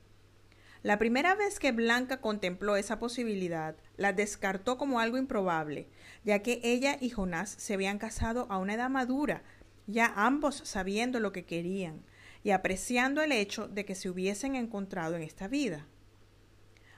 La 0.88 0.98
primera 0.98 1.34
vez 1.34 1.58
que 1.58 1.70
Blanca 1.70 2.22
contempló 2.22 2.76
esa 2.76 2.98
posibilidad, 2.98 3.76
la 3.98 4.14
descartó 4.14 4.78
como 4.78 5.00
algo 5.00 5.18
improbable, 5.18 5.86
ya 6.24 6.38
que 6.38 6.62
ella 6.64 6.96
y 6.98 7.10
Jonás 7.10 7.50
se 7.50 7.74
habían 7.74 7.98
casado 7.98 8.46
a 8.48 8.56
una 8.56 8.72
edad 8.72 8.88
madura, 8.88 9.42
ya 9.86 10.10
ambos 10.16 10.62
sabiendo 10.64 11.20
lo 11.20 11.30
que 11.30 11.44
querían 11.44 12.06
y 12.42 12.52
apreciando 12.52 13.20
el 13.20 13.32
hecho 13.32 13.68
de 13.68 13.84
que 13.84 13.94
se 13.94 14.08
hubiesen 14.08 14.54
encontrado 14.54 15.14
en 15.14 15.20
esta 15.20 15.46
vida. 15.46 15.86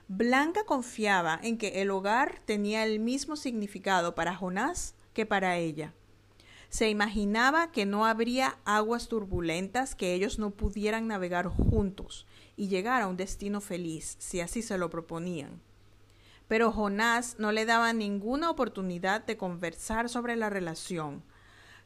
Blanca 0.07 0.63
confiaba 0.65 1.41
en 1.43 1.59
que 1.59 1.83
el 1.83 1.91
hogar 1.91 2.43
tenía 2.45 2.85
el 2.85 3.01
mismo 3.01 3.35
significado 3.35 4.15
para 4.15 4.37
Jonás 4.37 4.95
que 5.15 5.27
para 5.27 5.57
ella. 5.57 5.95
Se 6.71 6.89
imaginaba 6.89 7.73
que 7.73 7.85
no 7.85 8.07
habría 8.07 8.57
aguas 8.65 9.09
turbulentas 9.09 9.97
que 9.97 10.15
ellos 10.15 10.39
no 10.39 10.53
pudieran 10.53 11.09
navegar 11.09 11.49
juntos 11.49 12.29
y 12.57 12.69
llegar 12.69 13.03
a 13.03 13.09
un 13.09 13.17
destino 13.17 13.61
feliz, 13.61 14.15
si 14.21 14.41
así 14.41 14.63
se 14.63 14.79
lo 14.79 14.89
proponían. 14.89 15.61
Pero 16.47 16.71
Jonás 16.71 17.41
no 17.41 17.51
le 17.51 17.67
daba 17.67 17.93
ninguna 17.93 18.51
oportunidad 18.51 19.27
de 19.27 19.37
conversar 19.37 20.09
sobre 20.09 20.37
la 20.37 20.49
relación. 20.49 21.25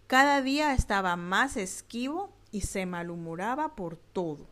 Cada 0.07 0.43
día 0.43 0.75
estaba 0.75 1.17
más 1.17 1.57
esquivo 1.57 2.31
y 2.51 2.61
se 2.61 2.85
malhumoraba 2.85 3.75
por 3.77 3.97
todo. 3.97 4.47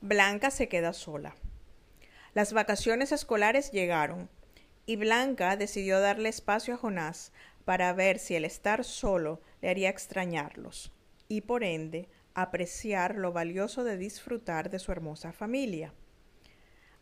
Blanca 0.00 0.52
se 0.52 0.68
queda 0.68 0.92
sola. 0.92 1.34
Las 2.34 2.54
vacaciones 2.54 3.12
escolares 3.12 3.72
llegaron 3.72 4.30
y 4.86 4.96
Blanca 4.96 5.56
decidió 5.56 6.00
darle 6.00 6.30
espacio 6.30 6.74
a 6.74 6.76
Jonás 6.78 7.30
para 7.66 7.92
ver 7.92 8.18
si 8.18 8.34
el 8.34 8.46
estar 8.46 8.84
solo 8.84 9.42
le 9.60 9.68
haría 9.68 9.90
extrañarlos 9.90 10.92
y 11.28 11.42
por 11.42 11.62
ende 11.62 12.08
apreciar 12.34 13.16
lo 13.16 13.32
valioso 13.32 13.84
de 13.84 13.98
disfrutar 13.98 14.70
de 14.70 14.78
su 14.78 14.92
hermosa 14.92 15.32
familia. 15.32 15.92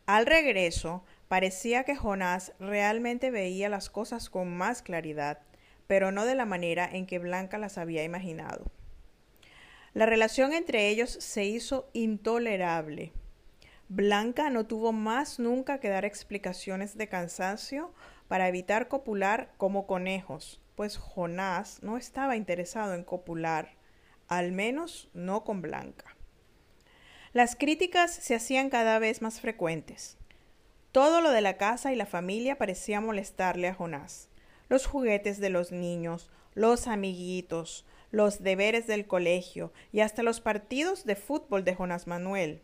Al 0.04 0.26
regreso, 0.26 1.04
parecía 1.28 1.84
que 1.84 1.94
Jonás 1.94 2.52
realmente 2.58 3.30
veía 3.30 3.68
las 3.68 3.88
cosas 3.88 4.30
con 4.30 4.56
más 4.56 4.82
claridad, 4.82 5.38
pero 5.86 6.10
no 6.10 6.26
de 6.26 6.34
la 6.34 6.44
manera 6.44 6.88
en 6.90 7.06
que 7.06 7.20
Blanca 7.20 7.56
las 7.56 7.78
había 7.78 8.02
imaginado. 8.02 8.64
La 9.94 10.06
relación 10.06 10.52
entre 10.52 10.88
ellos 10.88 11.10
se 11.10 11.44
hizo 11.44 11.88
intolerable 11.92 13.12
Blanca 13.92 14.50
no 14.50 14.66
tuvo 14.66 14.92
más 14.92 15.40
nunca 15.40 15.80
que 15.80 15.88
dar 15.88 16.04
explicaciones 16.04 16.96
de 16.96 17.08
cansancio 17.08 17.92
para 18.28 18.46
evitar 18.46 18.86
copular 18.86 19.52
como 19.56 19.88
conejos, 19.88 20.60
pues 20.76 20.96
Jonás 20.96 21.82
no 21.82 21.96
estaba 21.96 22.36
interesado 22.36 22.94
en 22.94 23.02
copular, 23.02 23.74
al 24.28 24.52
menos 24.52 25.10
no 25.12 25.42
con 25.42 25.60
Blanca. 25.60 26.16
Las 27.32 27.56
críticas 27.56 28.14
se 28.14 28.36
hacían 28.36 28.70
cada 28.70 29.00
vez 29.00 29.22
más 29.22 29.40
frecuentes. 29.40 30.18
Todo 30.92 31.20
lo 31.20 31.32
de 31.32 31.40
la 31.40 31.56
casa 31.56 31.92
y 31.92 31.96
la 31.96 32.06
familia 32.06 32.58
parecía 32.58 33.00
molestarle 33.00 33.66
a 33.66 33.74
Jonás. 33.74 34.28
Los 34.68 34.86
juguetes 34.86 35.40
de 35.40 35.50
los 35.50 35.72
niños, 35.72 36.30
los 36.54 36.86
amiguitos, 36.86 37.84
los 38.12 38.40
deberes 38.40 38.86
del 38.86 39.08
colegio 39.08 39.72
y 39.90 39.98
hasta 39.98 40.22
los 40.22 40.40
partidos 40.40 41.04
de 41.06 41.16
fútbol 41.16 41.64
de 41.64 41.74
Jonás 41.74 42.06
Manuel. 42.06 42.62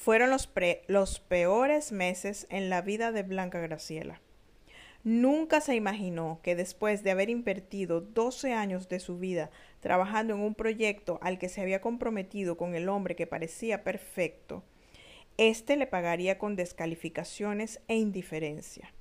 Fueron 0.00 0.30
los, 0.30 1.20
peores 1.20 1.92
meses 1.92 2.46
en 2.48 2.70
la 2.70 2.80
vida 2.80 3.12
de 3.12 3.22
Blanca 3.22 3.60
Graciela. 3.60 4.22
Nunca 5.04 5.60
se 5.60 5.74
imaginó 5.74 6.40
que 6.42 6.56
después 6.56 7.04
de 7.04 7.10
haber 7.10 7.28
invertido 7.28 8.00
12 8.00 8.54
años 8.54 8.88
de 8.88 8.98
su 8.98 9.18
vida 9.18 9.50
trabajando 9.80 10.32
en 10.32 10.40
un 10.40 10.54
proyecto 10.54 11.18
al 11.20 11.38
que 11.38 11.50
se 11.50 11.60
había 11.60 11.82
comprometido 11.82 12.56
con 12.56 12.74
el 12.74 12.88
hombre 12.88 13.14
que 13.14 13.26
parecía 13.26 13.84
perfecto, 13.84 14.64
éste 15.36 15.76
le 15.76 15.86
pagaría 15.86 16.38
con 16.38 16.56
descalificaciones 16.56 17.82
e 17.86 17.96
indiferencia. 17.96 18.94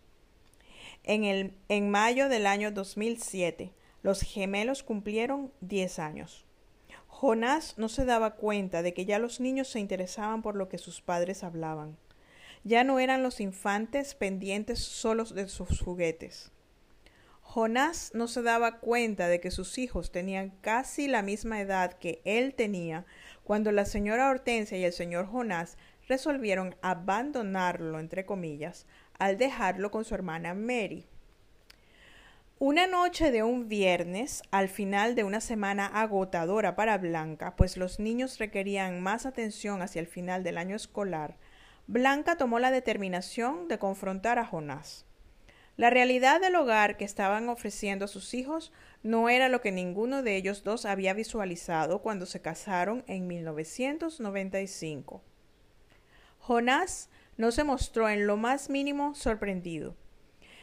En, 1.06 1.24
el, 1.24 1.54
en 1.70 1.90
mayo 1.90 2.28
del 2.28 2.46
año 2.46 2.74
2007, 2.74 3.72
los 4.04 4.20
gemelos 4.20 4.84
cumplieron 4.84 5.54
10 5.62 6.00
años. 6.00 6.49
Jonás 7.10 7.78
no 7.78 7.90
se 7.90 8.06
daba 8.06 8.36
cuenta 8.36 8.82
de 8.82 8.94
que 8.94 9.04
ya 9.04 9.20
los 9.20 9.42
niños 9.42 9.68
se 9.68 9.80
interesaban 9.80 10.42
por 10.42 10.56
lo 10.56 10.70
que 10.70 10.78
sus 10.78 11.02
padres 11.02 11.44
hablaban. 11.44 11.98
Ya 12.64 12.86
no 12.86 13.00
eran 13.00 13.24
los 13.24 13.42
infantes 13.42 14.16
pendientes 14.16 14.80
solos 14.80 15.34
de 15.34 15.50
sus 15.50 15.82
juguetes. 15.82 16.52
Jonás 17.42 18.12
no 18.14 18.28
se 18.28 18.42
daba 18.44 18.80
cuenta 18.80 19.28
de 19.28 19.42
que 19.42 19.50
sus 19.50 19.80
hijos 19.80 20.12
tenían 20.12 20.52
casi 20.62 21.08
la 21.08 21.24
misma 21.24 21.60
edad 21.60 21.94
que 21.94 22.22
él 22.24 22.54
tenía 22.54 23.06
cuando 23.44 23.72
la 23.72 23.86
señora 23.86 24.30
Hortensia 24.30 24.78
y 24.78 24.86
el 24.86 24.94
señor 24.94 25.26
Jonás 25.26 25.78
resolvieron 26.08 26.76
abandonarlo, 26.82 28.00
entre 28.00 28.26
comillas, 28.26 28.86
al 29.18 29.38
dejarlo 29.38 29.90
con 29.90 30.06
su 30.06 30.14
hermana 30.14 30.54
Mary. 30.54 31.08
Una 32.62 32.88
noche 32.88 33.32
de 33.32 33.42
un 33.42 33.70
viernes, 33.70 34.44
al 34.52 34.68
final 34.68 35.16
de 35.16 35.24
una 35.24 35.40
semana 35.40 35.86
agotadora 35.86 36.76
para 36.76 36.98
Blanca, 36.98 37.56
pues 37.56 37.78
los 37.78 38.00
niños 38.00 38.38
requerían 38.38 39.00
más 39.00 39.26
atención 39.26 39.82
hacia 39.82 40.02
el 40.02 40.08
final 40.08 40.44
del 40.44 40.58
año 40.58 40.76
escolar, 40.76 41.38
Blanca 41.88 42.36
tomó 42.36 42.60
la 42.60 42.70
determinación 42.70 43.70
de 43.70 43.80
confrontar 43.80 44.40
a 44.40 44.46
Jonás. 44.46 45.06
La 45.78 45.90
realidad 45.90 46.42
del 46.42 46.58
hogar 46.58 46.98
que 46.98 47.06
estaban 47.06 47.48
ofreciendo 47.48 48.04
a 48.04 48.10
sus 48.10 48.34
hijos 48.34 48.74
no 49.04 49.30
era 49.30 49.48
lo 49.48 49.62
que 49.62 49.72
ninguno 49.72 50.22
de 50.22 50.36
ellos 50.36 50.66
dos 50.66 50.84
había 50.84 51.14
visualizado 51.14 52.02
cuando 52.02 52.26
se 52.26 52.42
casaron 52.42 53.06
en 53.08 53.26
1995. 53.26 55.24
Jonás 56.40 57.10
no 57.38 57.54
se 57.54 57.64
mostró 57.64 58.10
en 58.10 58.28
lo 58.28 58.36
más 58.36 58.70
mínimo 58.70 59.16
sorprendido. 59.16 59.96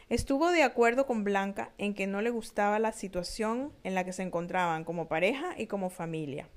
Estuvo 0.09 0.53
de 0.53 0.63
acuerdo 0.63 1.05
con 1.05 1.25
Blanca 1.25 1.73
en 1.79 1.93
que 1.93 2.07
no 2.07 2.23
le 2.23 2.31
gustaba 2.31 2.79
la 2.79 2.93
situación 2.93 3.73
en 3.83 3.97
la 3.97 4.05
que 4.05 4.13
se 4.13 4.23
encontraban 4.23 4.85
como 4.85 5.09
pareja 5.09 5.55
y 5.59 5.67
como 5.67 5.91
familia. 5.91 6.49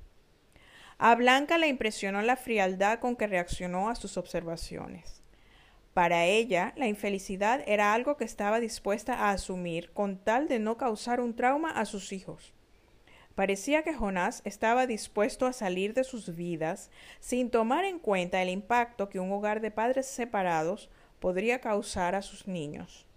A 1.00 1.16
Blanca 1.16 1.58
le 1.58 1.68
impresionó 1.68 2.22
la 2.22 2.36
frialdad 2.36 3.00
con 3.00 3.16
que 3.16 3.26
reaccionó 3.26 3.90
a 3.90 3.96
sus 3.96 4.18
observaciones. 4.18 5.24
Para 5.96 6.26
ella, 6.26 6.74
la 6.76 6.86
infelicidad 6.86 7.64
era 7.66 7.96
algo 7.96 8.18
que 8.18 8.24
estaba 8.24 8.60
dispuesta 8.60 9.16
a 9.16 9.32
asumir 9.32 9.92
con 9.94 10.20
tal 10.20 10.48
de 10.48 10.60
no 10.60 10.78
causar 10.78 11.20
un 11.20 11.36
trauma 11.36 11.72
a 11.72 11.86
sus 11.86 12.14
hijos. 12.14 12.54
Parecía 13.34 13.82
que 13.82 13.96
Jonás 13.96 14.44
estaba 14.46 14.86
dispuesto 14.86 15.48
a 15.48 15.54
salir 15.54 15.96
de 15.96 16.04
sus 16.04 16.36
vidas 16.36 16.92
sin 17.20 17.50
tomar 17.50 17.84
en 17.86 17.98
cuenta 17.98 18.44
el 18.44 18.50
impacto 18.50 19.10
que 19.10 19.20
un 19.20 19.32
hogar 19.32 19.60
de 19.60 19.72
padres 19.72 20.06
separados 20.06 20.92
podría 21.20 21.62
causar 21.62 22.14
a 22.14 22.22
sus 22.22 22.48
niños. 22.48 23.09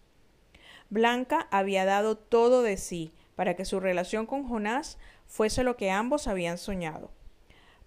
Blanca 0.92 1.48
había 1.50 1.86
dado 1.86 2.18
todo 2.18 2.60
de 2.60 2.76
sí 2.76 3.14
para 3.34 3.56
que 3.56 3.64
su 3.64 3.80
relación 3.80 4.26
con 4.26 4.46
Jonás 4.46 4.98
fuese 5.26 5.64
lo 5.64 5.78
que 5.78 5.90
ambos 5.90 6.28
habían 6.28 6.58
soñado. 6.58 7.10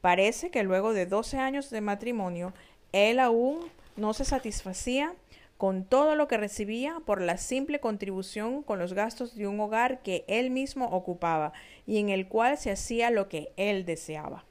Parece 0.02 0.50
que 0.50 0.64
luego 0.64 0.92
de 0.92 1.06
doce 1.06 1.38
años 1.38 1.70
de 1.70 1.82
matrimonio, 1.82 2.56
él 2.94 3.20
aún 3.20 3.60
no 3.96 4.16
se 4.16 4.26
satisfacía 4.26 5.14
con 5.60 5.86
todo 5.86 6.16
lo 6.16 6.28
que 6.28 6.38
recibía 6.38 7.00
por 7.06 7.22
la 7.22 7.38
simple 7.38 7.80
contribución 7.80 8.64
con 8.64 8.80
los 8.80 8.94
gastos 8.94 9.36
de 9.36 9.46
un 9.48 9.60
hogar 9.60 10.02
que 10.02 10.26
él 10.28 10.50
mismo 10.50 10.88
ocupaba 10.88 11.54
y 11.86 12.00
en 12.00 12.10
el 12.10 12.28
cual 12.28 12.58
se 12.58 12.72
hacía 12.72 13.12
lo 13.12 13.30
que 13.30 13.54
él 13.56 13.86
deseaba. 13.86 14.46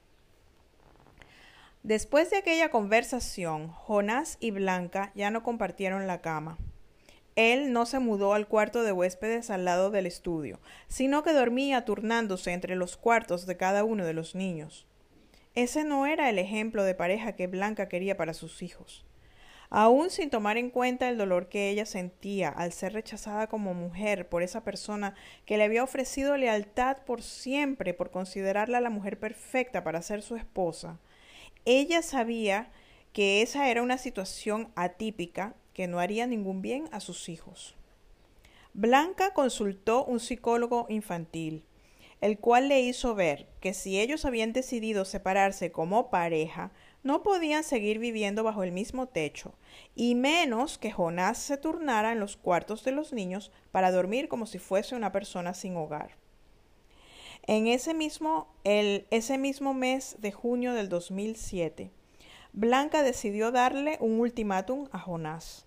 Después 1.83 2.29
de 2.29 2.37
aquella 2.37 2.69
conversación, 2.69 3.67
Jonás 3.67 4.37
y 4.39 4.51
Blanca 4.51 5.11
ya 5.13 5.29
no 5.29 5.43
compartieron 5.43 6.07
la 6.07 6.21
cama. 6.21 6.57
Él 7.35 7.73
no 7.73 7.85
se 7.85 7.99
mudó 7.99 8.33
al 8.33 8.47
cuarto 8.47 8.83
de 8.83 8.93
huéspedes 8.93 9.49
al 9.49 9.65
lado 9.65 9.91
del 9.91 10.05
estudio, 10.05 10.59
sino 10.87 11.21
que 11.21 11.33
dormía 11.33 11.83
turnándose 11.83 12.53
entre 12.53 12.75
los 12.75 12.95
cuartos 12.95 13.45
de 13.45 13.57
cada 13.57 13.83
uno 13.83 14.05
de 14.05 14.13
los 14.13 14.35
niños. 14.35 14.87
Ese 15.53 15.83
no 15.83 16.05
era 16.05 16.29
el 16.29 16.39
ejemplo 16.39 16.83
de 16.83 16.95
pareja 16.95 17.33
que 17.33 17.47
Blanca 17.47 17.89
quería 17.89 18.15
para 18.15 18.33
sus 18.33 18.61
hijos. 18.61 19.05
Aún 19.69 20.09
sin 20.09 20.29
tomar 20.29 20.57
en 20.57 20.69
cuenta 20.69 21.09
el 21.09 21.17
dolor 21.17 21.49
que 21.49 21.69
ella 21.69 21.85
sentía 21.85 22.49
al 22.49 22.71
ser 22.71 22.93
rechazada 22.93 23.47
como 23.47 23.73
mujer 23.73 24.29
por 24.29 24.43
esa 24.43 24.63
persona 24.63 25.15
que 25.45 25.57
le 25.57 25.63
había 25.63 25.83
ofrecido 25.83 26.37
lealtad 26.37 26.97
por 27.05 27.21
siempre, 27.21 27.93
por 27.93 28.11
considerarla 28.11 28.79
la 28.79 28.89
mujer 28.89 29.19
perfecta 29.19 29.83
para 29.83 30.01
ser 30.01 30.21
su 30.21 30.35
esposa, 30.35 30.99
ella 31.65 32.01
sabía 32.01 32.71
que 33.11 33.41
esa 33.41 33.69
era 33.69 33.81
una 33.81 33.97
situación 33.97 34.71
atípica 34.75 35.55
que 35.75 35.87
no 35.87 35.99
haría 35.99 36.25
ningún 36.25 36.63
bien 36.63 36.89
a 36.91 36.99
sus 36.99 37.29
hijos. 37.29 37.75
Blanca 38.73 39.33
consultó 39.33 40.05
un 40.05 40.19
psicólogo 40.19 40.87
infantil, 40.89 41.65
el 42.21 42.39
cual 42.39 42.69
le 42.69 42.81
hizo 42.81 43.13
ver 43.13 43.47
que 43.59 43.73
si 43.73 43.99
ellos 43.99 44.25
habían 44.25 44.53
decidido 44.53 45.05
separarse 45.05 45.71
como 45.71 46.09
pareja, 46.09 46.71
no 47.03 47.23
podían 47.23 47.63
seguir 47.63 47.99
viviendo 47.99 48.43
bajo 48.43 48.63
el 48.63 48.71
mismo 48.71 49.07
techo, 49.07 49.53
y 49.95 50.15
menos 50.15 50.77
que 50.77 50.91
Jonás 50.91 51.37
se 51.37 51.57
turnara 51.57 52.13
en 52.13 52.19
los 52.19 52.37
cuartos 52.37 52.83
de 52.83 52.93
los 52.93 53.13
niños 53.13 53.51
para 53.71 53.91
dormir 53.91 54.29
como 54.29 54.45
si 54.45 54.59
fuese 54.59 54.95
una 54.95 55.11
persona 55.11 55.53
sin 55.53 55.75
hogar. 55.75 56.15
En 57.47 57.67
ese 57.67 57.93
mismo, 57.93 58.47
el, 58.63 59.05
ese 59.11 59.37
mismo 59.37 59.73
mes 59.73 60.15
de 60.19 60.31
junio 60.31 60.73
del 60.73 60.89
2007, 60.89 61.91
Blanca 62.57 63.03
decidió 63.03 63.51
darle 63.51 63.97
un 63.99 64.17
ultimátum 64.17 64.87
a 64.93 64.97
Jonás. 64.97 65.65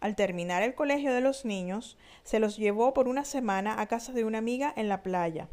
Al 0.00 0.16
terminar 0.16 0.64
el 0.64 0.74
colegio 0.74 1.14
de 1.14 1.20
los 1.20 1.44
niños, 1.44 1.96
se 2.24 2.40
los 2.40 2.56
llevó 2.56 2.92
por 2.92 3.06
una 3.06 3.24
semana 3.24 3.80
a 3.80 3.86
casa 3.86 4.12
de 4.12 4.24
una 4.24 4.38
amiga 4.38 4.74
en 4.76 4.88
la 4.88 5.04
playa. 5.04 5.48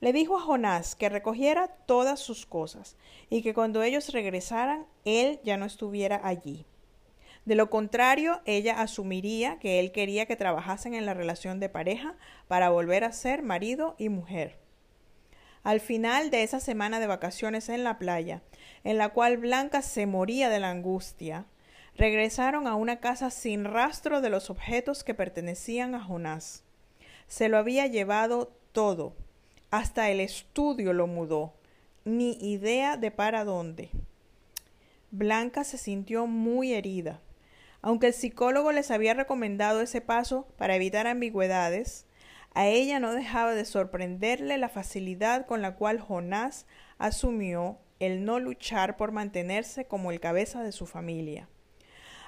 Le 0.00 0.12
dijo 0.12 0.36
a 0.36 0.42
Jonás 0.42 0.94
que 0.94 1.08
recogiera 1.08 1.68
todas 1.68 2.20
sus 2.20 2.44
cosas 2.44 2.98
y 3.30 3.40
que 3.40 3.54
cuando 3.54 3.82
ellos 3.82 4.12
regresaran, 4.12 4.84
él 5.06 5.40
ya 5.42 5.56
no 5.56 5.64
estuviera 5.64 6.20
allí. 6.22 6.66
De 7.46 7.54
lo 7.54 7.70
contrario, 7.70 8.42
ella 8.44 8.82
asumiría 8.82 9.58
que 9.58 9.80
él 9.80 9.90
quería 9.90 10.26
que 10.26 10.36
trabajasen 10.36 10.92
en 10.92 11.06
la 11.06 11.14
relación 11.14 11.60
de 11.60 11.70
pareja 11.70 12.14
para 12.46 12.68
volver 12.68 13.04
a 13.04 13.12
ser 13.12 13.42
marido 13.42 13.94
y 13.96 14.10
mujer. 14.10 14.63
Al 15.64 15.80
final 15.80 16.30
de 16.30 16.42
esa 16.42 16.60
semana 16.60 17.00
de 17.00 17.06
vacaciones 17.06 17.70
en 17.70 17.84
la 17.84 17.98
playa, 17.98 18.42
en 18.84 18.98
la 18.98 19.08
cual 19.08 19.38
Blanca 19.38 19.80
se 19.80 20.06
moría 20.06 20.50
de 20.50 20.60
la 20.60 20.70
angustia, 20.70 21.46
regresaron 21.96 22.66
a 22.66 22.74
una 22.74 23.00
casa 23.00 23.30
sin 23.30 23.64
rastro 23.64 24.20
de 24.20 24.28
los 24.28 24.50
objetos 24.50 25.04
que 25.04 25.14
pertenecían 25.14 25.94
a 25.94 26.04
Jonás. 26.04 26.64
Se 27.28 27.48
lo 27.48 27.56
había 27.56 27.86
llevado 27.86 28.52
todo, 28.72 29.16
hasta 29.70 30.10
el 30.10 30.20
estudio 30.20 30.92
lo 30.92 31.06
mudó, 31.06 31.54
ni 32.04 32.32
idea 32.40 32.98
de 32.98 33.10
para 33.10 33.44
dónde. 33.44 33.88
Blanca 35.10 35.64
se 35.64 35.78
sintió 35.78 36.26
muy 36.26 36.74
herida. 36.74 37.22
Aunque 37.80 38.08
el 38.08 38.14
psicólogo 38.14 38.70
les 38.72 38.90
había 38.90 39.14
recomendado 39.14 39.80
ese 39.80 40.02
paso 40.02 40.46
para 40.58 40.76
evitar 40.76 41.06
ambigüedades, 41.06 42.06
a 42.54 42.68
ella 42.68 43.00
no 43.00 43.12
dejaba 43.12 43.54
de 43.54 43.64
sorprenderle 43.64 44.58
la 44.58 44.68
facilidad 44.68 45.46
con 45.46 45.60
la 45.60 45.74
cual 45.74 46.00
Jonás 46.00 46.66
asumió 46.98 47.78
el 47.98 48.24
no 48.24 48.38
luchar 48.38 48.96
por 48.96 49.12
mantenerse 49.12 49.86
como 49.86 50.12
el 50.12 50.20
cabeza 50.20 50.62
de 50.62 50.72
su 50.72 50.86
familia. 50.86 51.48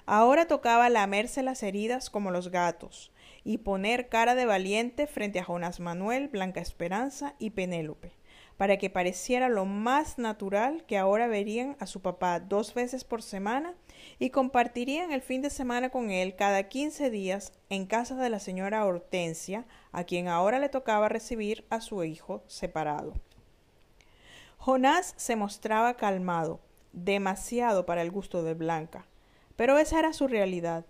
Ahora 0.05 0.47
tocaba 0.47 0.89
lamerse 0.89 1.43
las 1.43 1.62
heridas 1.62 2.11
como 2.11 2.31
los 2.31 2.51
gatos 2.51 3.12
y 3.45 3.59
poner 3.59 4.09
cara 4.09 4.35
de 4.35 4.47
valiente 4.47 5.07
frente 5.07 5.39
a 5.39 5.45
Jonás 5.45 5.81
Manuel, 5.81 6.29
Blanca 6.29 6.61
Esperanza 6.61 7.35
y 7.39 7.51
Penélope, 7.51 8.12
para 8.57 8.79
que 8.79 8.91
pareciera 8.91 9.49
lo 9.49 9.65
más 9.65 10.19
natural 10.19 10.85
que 10.87 10.99
ahora 10.99 11.29
verían 11.29 11.77
a 11.79 11.87
su 11.87 12.03
papá 12.03 12.41
dos 12.41 12.75
veces 12.75 13.05
por 13.05 13.23
semana 13.23 13.75
y 14.19 14.31
compartirían 14.31 15.13
el 15.13 15.23
fin 15.23 15.43
de 15.43 15.51
semana 15.51 15.91
con 15.91 16.11
él 16.11 16.37
cada 16.37 16.65
quince 16.65 17.11
días 17.11 17.53
en 17.71 17.87
casa 17.87 18.17
de 18.17 18.31
la 18.31 18.41
señora 18.41 18.85
Hortensia, 18.85 19.67
a 19.93 20.05
quien 20.05 20.29
ahora 20.29 20.59
le 20.59 20.69
tocaba 20.69 21.09
recibir 21.09 21.65
a 21.71 21.81
su 21.81 22.03
hijo 22.05 22.43
separado. 22.47 23.15
Jonás 24.59 25.15
se 25.17 25.37
mostraba 25.37 25.95
calmado, 25.95 26.61
demasiado 26.93 27.87
para 27.87 28.03
el 28.03 28.11
gusto 28.11 28.43
de 28.43 28.55
Blanca, 28.55 29.07
pero 29.55 29.79
esa 29.79 29.99
era 29.99 30.13
su 30.13 30.27
realidad. 30.29 30.87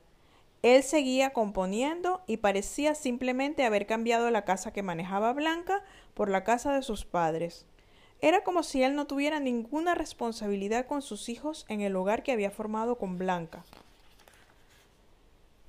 Él 0.63 0.83
seguía 0.83 1.33
componiendo 1.33 2.23
y 2.27 2.39
parecía 2.39 2.95
simplemente 2.95 3.65
haber 3.65 3.87
cambiado 3.87 4.31
la 4.31 4.45
casa 4.45 4.73
que 4.73 4.83
manejaba 4.83 5.33
Blanca 5.33 5.83
por 6.15 6.31
la 6.31 6.43
casa 6.43 6.73
de 6.73 6.83
sus 6.83 7.05
padres. 7.05 7.67
Era 8.21 8.43
como 8.43 8.63
si 8.63 8.83
él 8.83 8.95
no 8.95 9.07
tuviera 9.07 9.41
ninguna 9.41 9.95
responsabilidad 9.95 10.87
con 10.87 11.03
sus 11.03 11.29
hijos 11.29 11.67
en 11.69 11.81
el 11.81 11.95
hogar 11.97 12.23
que 12.23 12.33
había 12.33 12.51
formado 12.51 12.97
con 12.97 13.19
Blanca. 13.19 13.65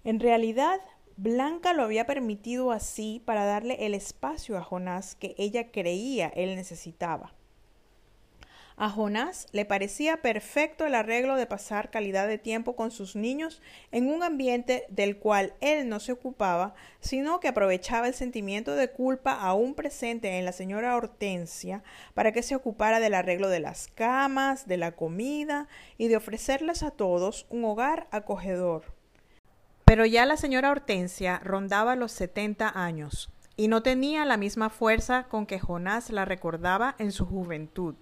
En 0.03 0.19
realidad, 0.19 0.79
Blanca 1.17 1.73
lo 1.73 1.83
había 1.83 2.05
permitido 2.05 2.71
así 2.71 3.21
para 3.25 3.43
darle 3.43 3.85
el 3.85 3.93
espacio 3.93 4.57
a 4.57 4.63
Jonás 4.63 5.15
que 5.15 5.35
ella 5.37 5.71
creía 5.71 6.27
él 6.27 6.55
necesitaba. 6.55 7.33
A 8.79 8.91
Jonás 8.91 9.47
le 9.53 9.65
parecía 9.65 10.17
perfecto 10.21 10.85
el 10.85 10.93
arreglo 10.93 11.35
de 11.35 11.47
pasar 11.47 11.89
calidad 11.89 12.27
de 12.27 12.37
tiempo 12.37 12.75
con 12.75 12.91
sus 12.91 13.15
niños 13.15 13.59
en 13.91 14.07
un 14.07 14.21
ambiente 14.21 14.85
del 14.89 15.17
cual 15.17 15.55
él 15.61 15.89
no 15.89 15.99
se 15.99 16.11
ocupaba, 16.11 16.75
sino 16.99 17.39
que 17.39 17.47
aprovechaba 17.47 18.07
el 18.07 18.13
sentimiento 18.13 18.75
de 18.75 18.91
culpa 18.91 19.33
aún 19.33 19.73
presente 19.73 20.37
en 20.37 20.45
la 20.45 20.51
señora 20.51 20.95
Hortensia 20.95 21.81
para 22.13 22.31
que 22.31 22.43
se 22.43 22.55
ocupara 22.55 22.99
del 22.99 23.15
arreglo 23.15 23.49
de 23.49 23.61
las 23.61 23.87
camas, 23.87 24.67
de 24.67 24.77
la 24.77 24.91
comida 24.91 25.67
y 25.97 26.07
de 26.07 26.17
ofrecerles 26.17 26.83
a 26.83 26.91
todos 26.91 27.47
un 27.49 27.65
hogar 27.65 28.05
acogedor. 28.11 28.93
Pero 29.85 30.05
ya 30.05 30.27
la 30.27 30.37
señora 30.37 30.69
Hortensia 30.69 31.41
rondaba 31.43 31.95
los 31.95 32.11
setenta 32.11 32.69
años 32.69 33.31
y 33.55 33.69
no 33.69 33.81
tenía 33.81 34.23
la 34.23 34.37
misma 34.37 34.69
fuerza 34.69 35.23
con 35.23 35.47
que 35.47 35.59
Jonás 35.59 36.11
la 36.11 36.25
recordaba 36.25 36.93
en 36.99 37.11
su 37.11 37.25
juventud. 37.25 37.95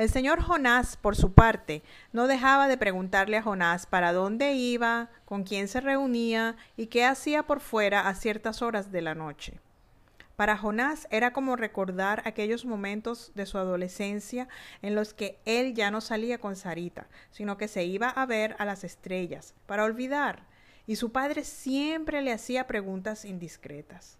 El 0.00 0.08
señor 0.08 0.40
Jonás, 0.40 0.96
por 0.96 1.14
su 1.14 1.34
parte, 1.34 1.82
no 2.14 2.26
dejaba 2.26 2.68
de 2.68 2.78
preguntarle 2.78 3.36
a 3.36 3.42
Jonás 3.42 3.84
para 3.84 4.14
dónde 4.14 4.52
iba, 4.52 5.10
con 5.26 5.44
quién 5.44 5.68
se 5.68 5.82
reunía 5.82 6.56
y 6.74 6.86
qué 6.86 7.04
hacía 7.04 7.42
por 7.42 7.60
fuera 7.60 8.08
a 8.08 8.14
ciertas 8.14 8.62
horas 8.62 8.92
de 8.92 9.02
la 9.02 9.14
noche. 9.14 9.60
Para 10.36 10.56
Jonás 10.56 11.06
era 11.10 11.34
como 11.34 11.54
recordar 11.54 12.22
aquellos 12.24 12.64
momentos 12.64 13.30
de 13.34 13.44
su 13.44 13.58
adolescencia 13.58 14.48
en 14.80 14.94
los 14.94 15.12
que 15.12 15.38
él 15.44 15.74
ya 15.74 15.90
no 15.90 16.00
salía 16.00 16.38
con 16.38 16.56
Sarita, 16.56 17.06
sino 17.30 17.58
que 17.58 17.68
se 17.68 17.84
iba 17.84 18.08
a 18.08 18.24
ver 18.24 18.56
a 18.58 18.64
las 18.64 18.84
estrellas, 18.84 19.52
para 19.66 19.84
olvidar, 19.84 20.44
y 20.86 20.96
su 20.96 21.12
padre 21.12 21.44
siempre 21.44 22.22
le 22.22 22.32
hacía 22.32 22.66
preguntas 22.66 23.26
indiscretas. 23.26 24.19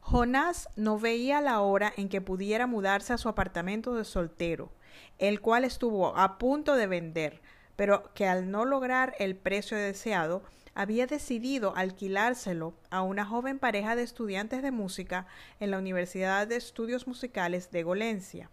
Jonás 0.00 0.68
no 0.76 0.98
veía 0.98 1.40
la 1.40 1.60
hora 1.60 1.92
en 1.96 2.08
que 2.08 2.20
pudiera 2.20 2.66
mudarse 2.66 3.12
a 3.12 3.18
su 3.18 3.28
apartamento 3.28 3.94
de 3.94 4.04
soltero, 4.04 4.72
el 5.18 5.40
cual 5.40 5.64
estuvo 5.64 6.16
a 6.16 6.38
punto 6.38 6.74
de 6.74 6.86
vender, 6.86 7.40
pero 7.76 8.12
que 8.14 8.26
al 8.26 8.50
no 8.50 8.64
lograr 8.64 9.14
el 9.18 9.36
precio 9.36 9.76
deseado, 9.76 10.42
había 10.74 11.06
decidido 11.06 11.74
alquilárselo 11.76 12.74
a 12.90 13.02
una 13.02 13.24
joven 13.24 13.58
pareja 13.58 13.96
de 13.96 14.02
estudiantes 14.02 14.62
de 14.62 14.70
música 14.70 15.26
en 15.58 15.70
la 15.70 15.78
Universidad 15.78 16.46
de 16.46 16.56
Estudios 16.56 17.06
Musicales 17.06 17.70
de 17.70 17.82
Golencia. 17.82 18.50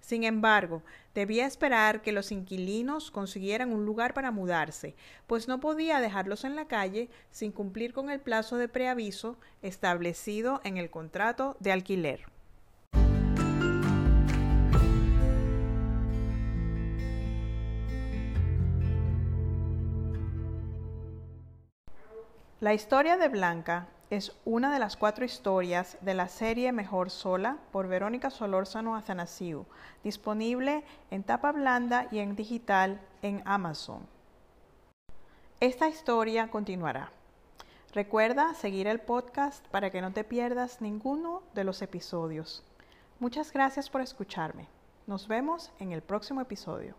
Sin 0.00 0.24
embargo, 0.24 0.82
debía 1.14 1.46
esperar 1.46 2.00
que 2.00 2.12
los 2.12 2.30
inquilinos 2.30 3.10
consiguieran 3.10 3.72
un 3.72 3.84
lugar 3.84 4.14
para 4.14 4.30
mudarse, 4.30 4.94
pues 5.26 5.48
no 5.48 5.58
podía 5.58 6.00
dejarlos 6.00 6.44
en 6.44 6.54
la 6.54 6.66
calle 6.66 7.10
sin 7.30 7.50
cumplir 7.50 7.92
con 7.92 8.10
el 8.10 8.20
plazo 8.20 8.56
de 8.56 8.68
preaviso 8.68 9.36
establecido 9.62 10.60
en 10.62 10.76
el 10.76 10.90
contrato 10.90 11.56
de 11.60 11.72
alquiler. 11.72 12.26
La 22.58 22.72
historia 22.72 23.18
de 23.18 23.28
Blanca 23.28 23.88
es 24.10 24.32
una 24.44 24.72
de 24.72 24.78
las 24.78 24.96
cuatro 24.96 25.24
historias 25.24 25.98
de 26.00 26.14
la 26.14 26.28
serie 26.28 26.70
Mejor 26.72 27.10
Sola 27.10 27.58
por 27.72 27.88
Verónica 27.88 28.30
Solórzano 28.30 28.94
Atanasiu, 28.94 29.66
disponible 30.04 30.84
en 31.10 31.24
tapa 31.24 31.52
blanda 31.52 32.06
y 32.12 32.20
en 32.20 32.36
digital 32.36 33.00
en 33.22 33.42
Amazon. 33.44 34.06
Esta 35.58 35.88
historia 35.88 36.48
continuará. 36.50 37.10
Recuerda 37.92 38.54
seguir 38.54 38.86
el 38.86 39.00
podcast 39.00 39.66
para 39.68 39.90
que 39.90 40.02
no 40.02 40.12
te 40.12 40.22
pierdas 40.22 40.80
ninguno 40.80 41.42
de 41.54 41.64
los 41.64 41.82
episodios. 41.82 42.62
Muchas 43.18 43.52
gracias 43.52 43.88
por 43.88 44.02
escucharme. 44.02 44.68
Nos 45.06 45.26
vemos 45.26 45.72
en 45.78 45.92
el 45.92 46.02
próximo 46.02 46.40
episodio. 46.40 46.94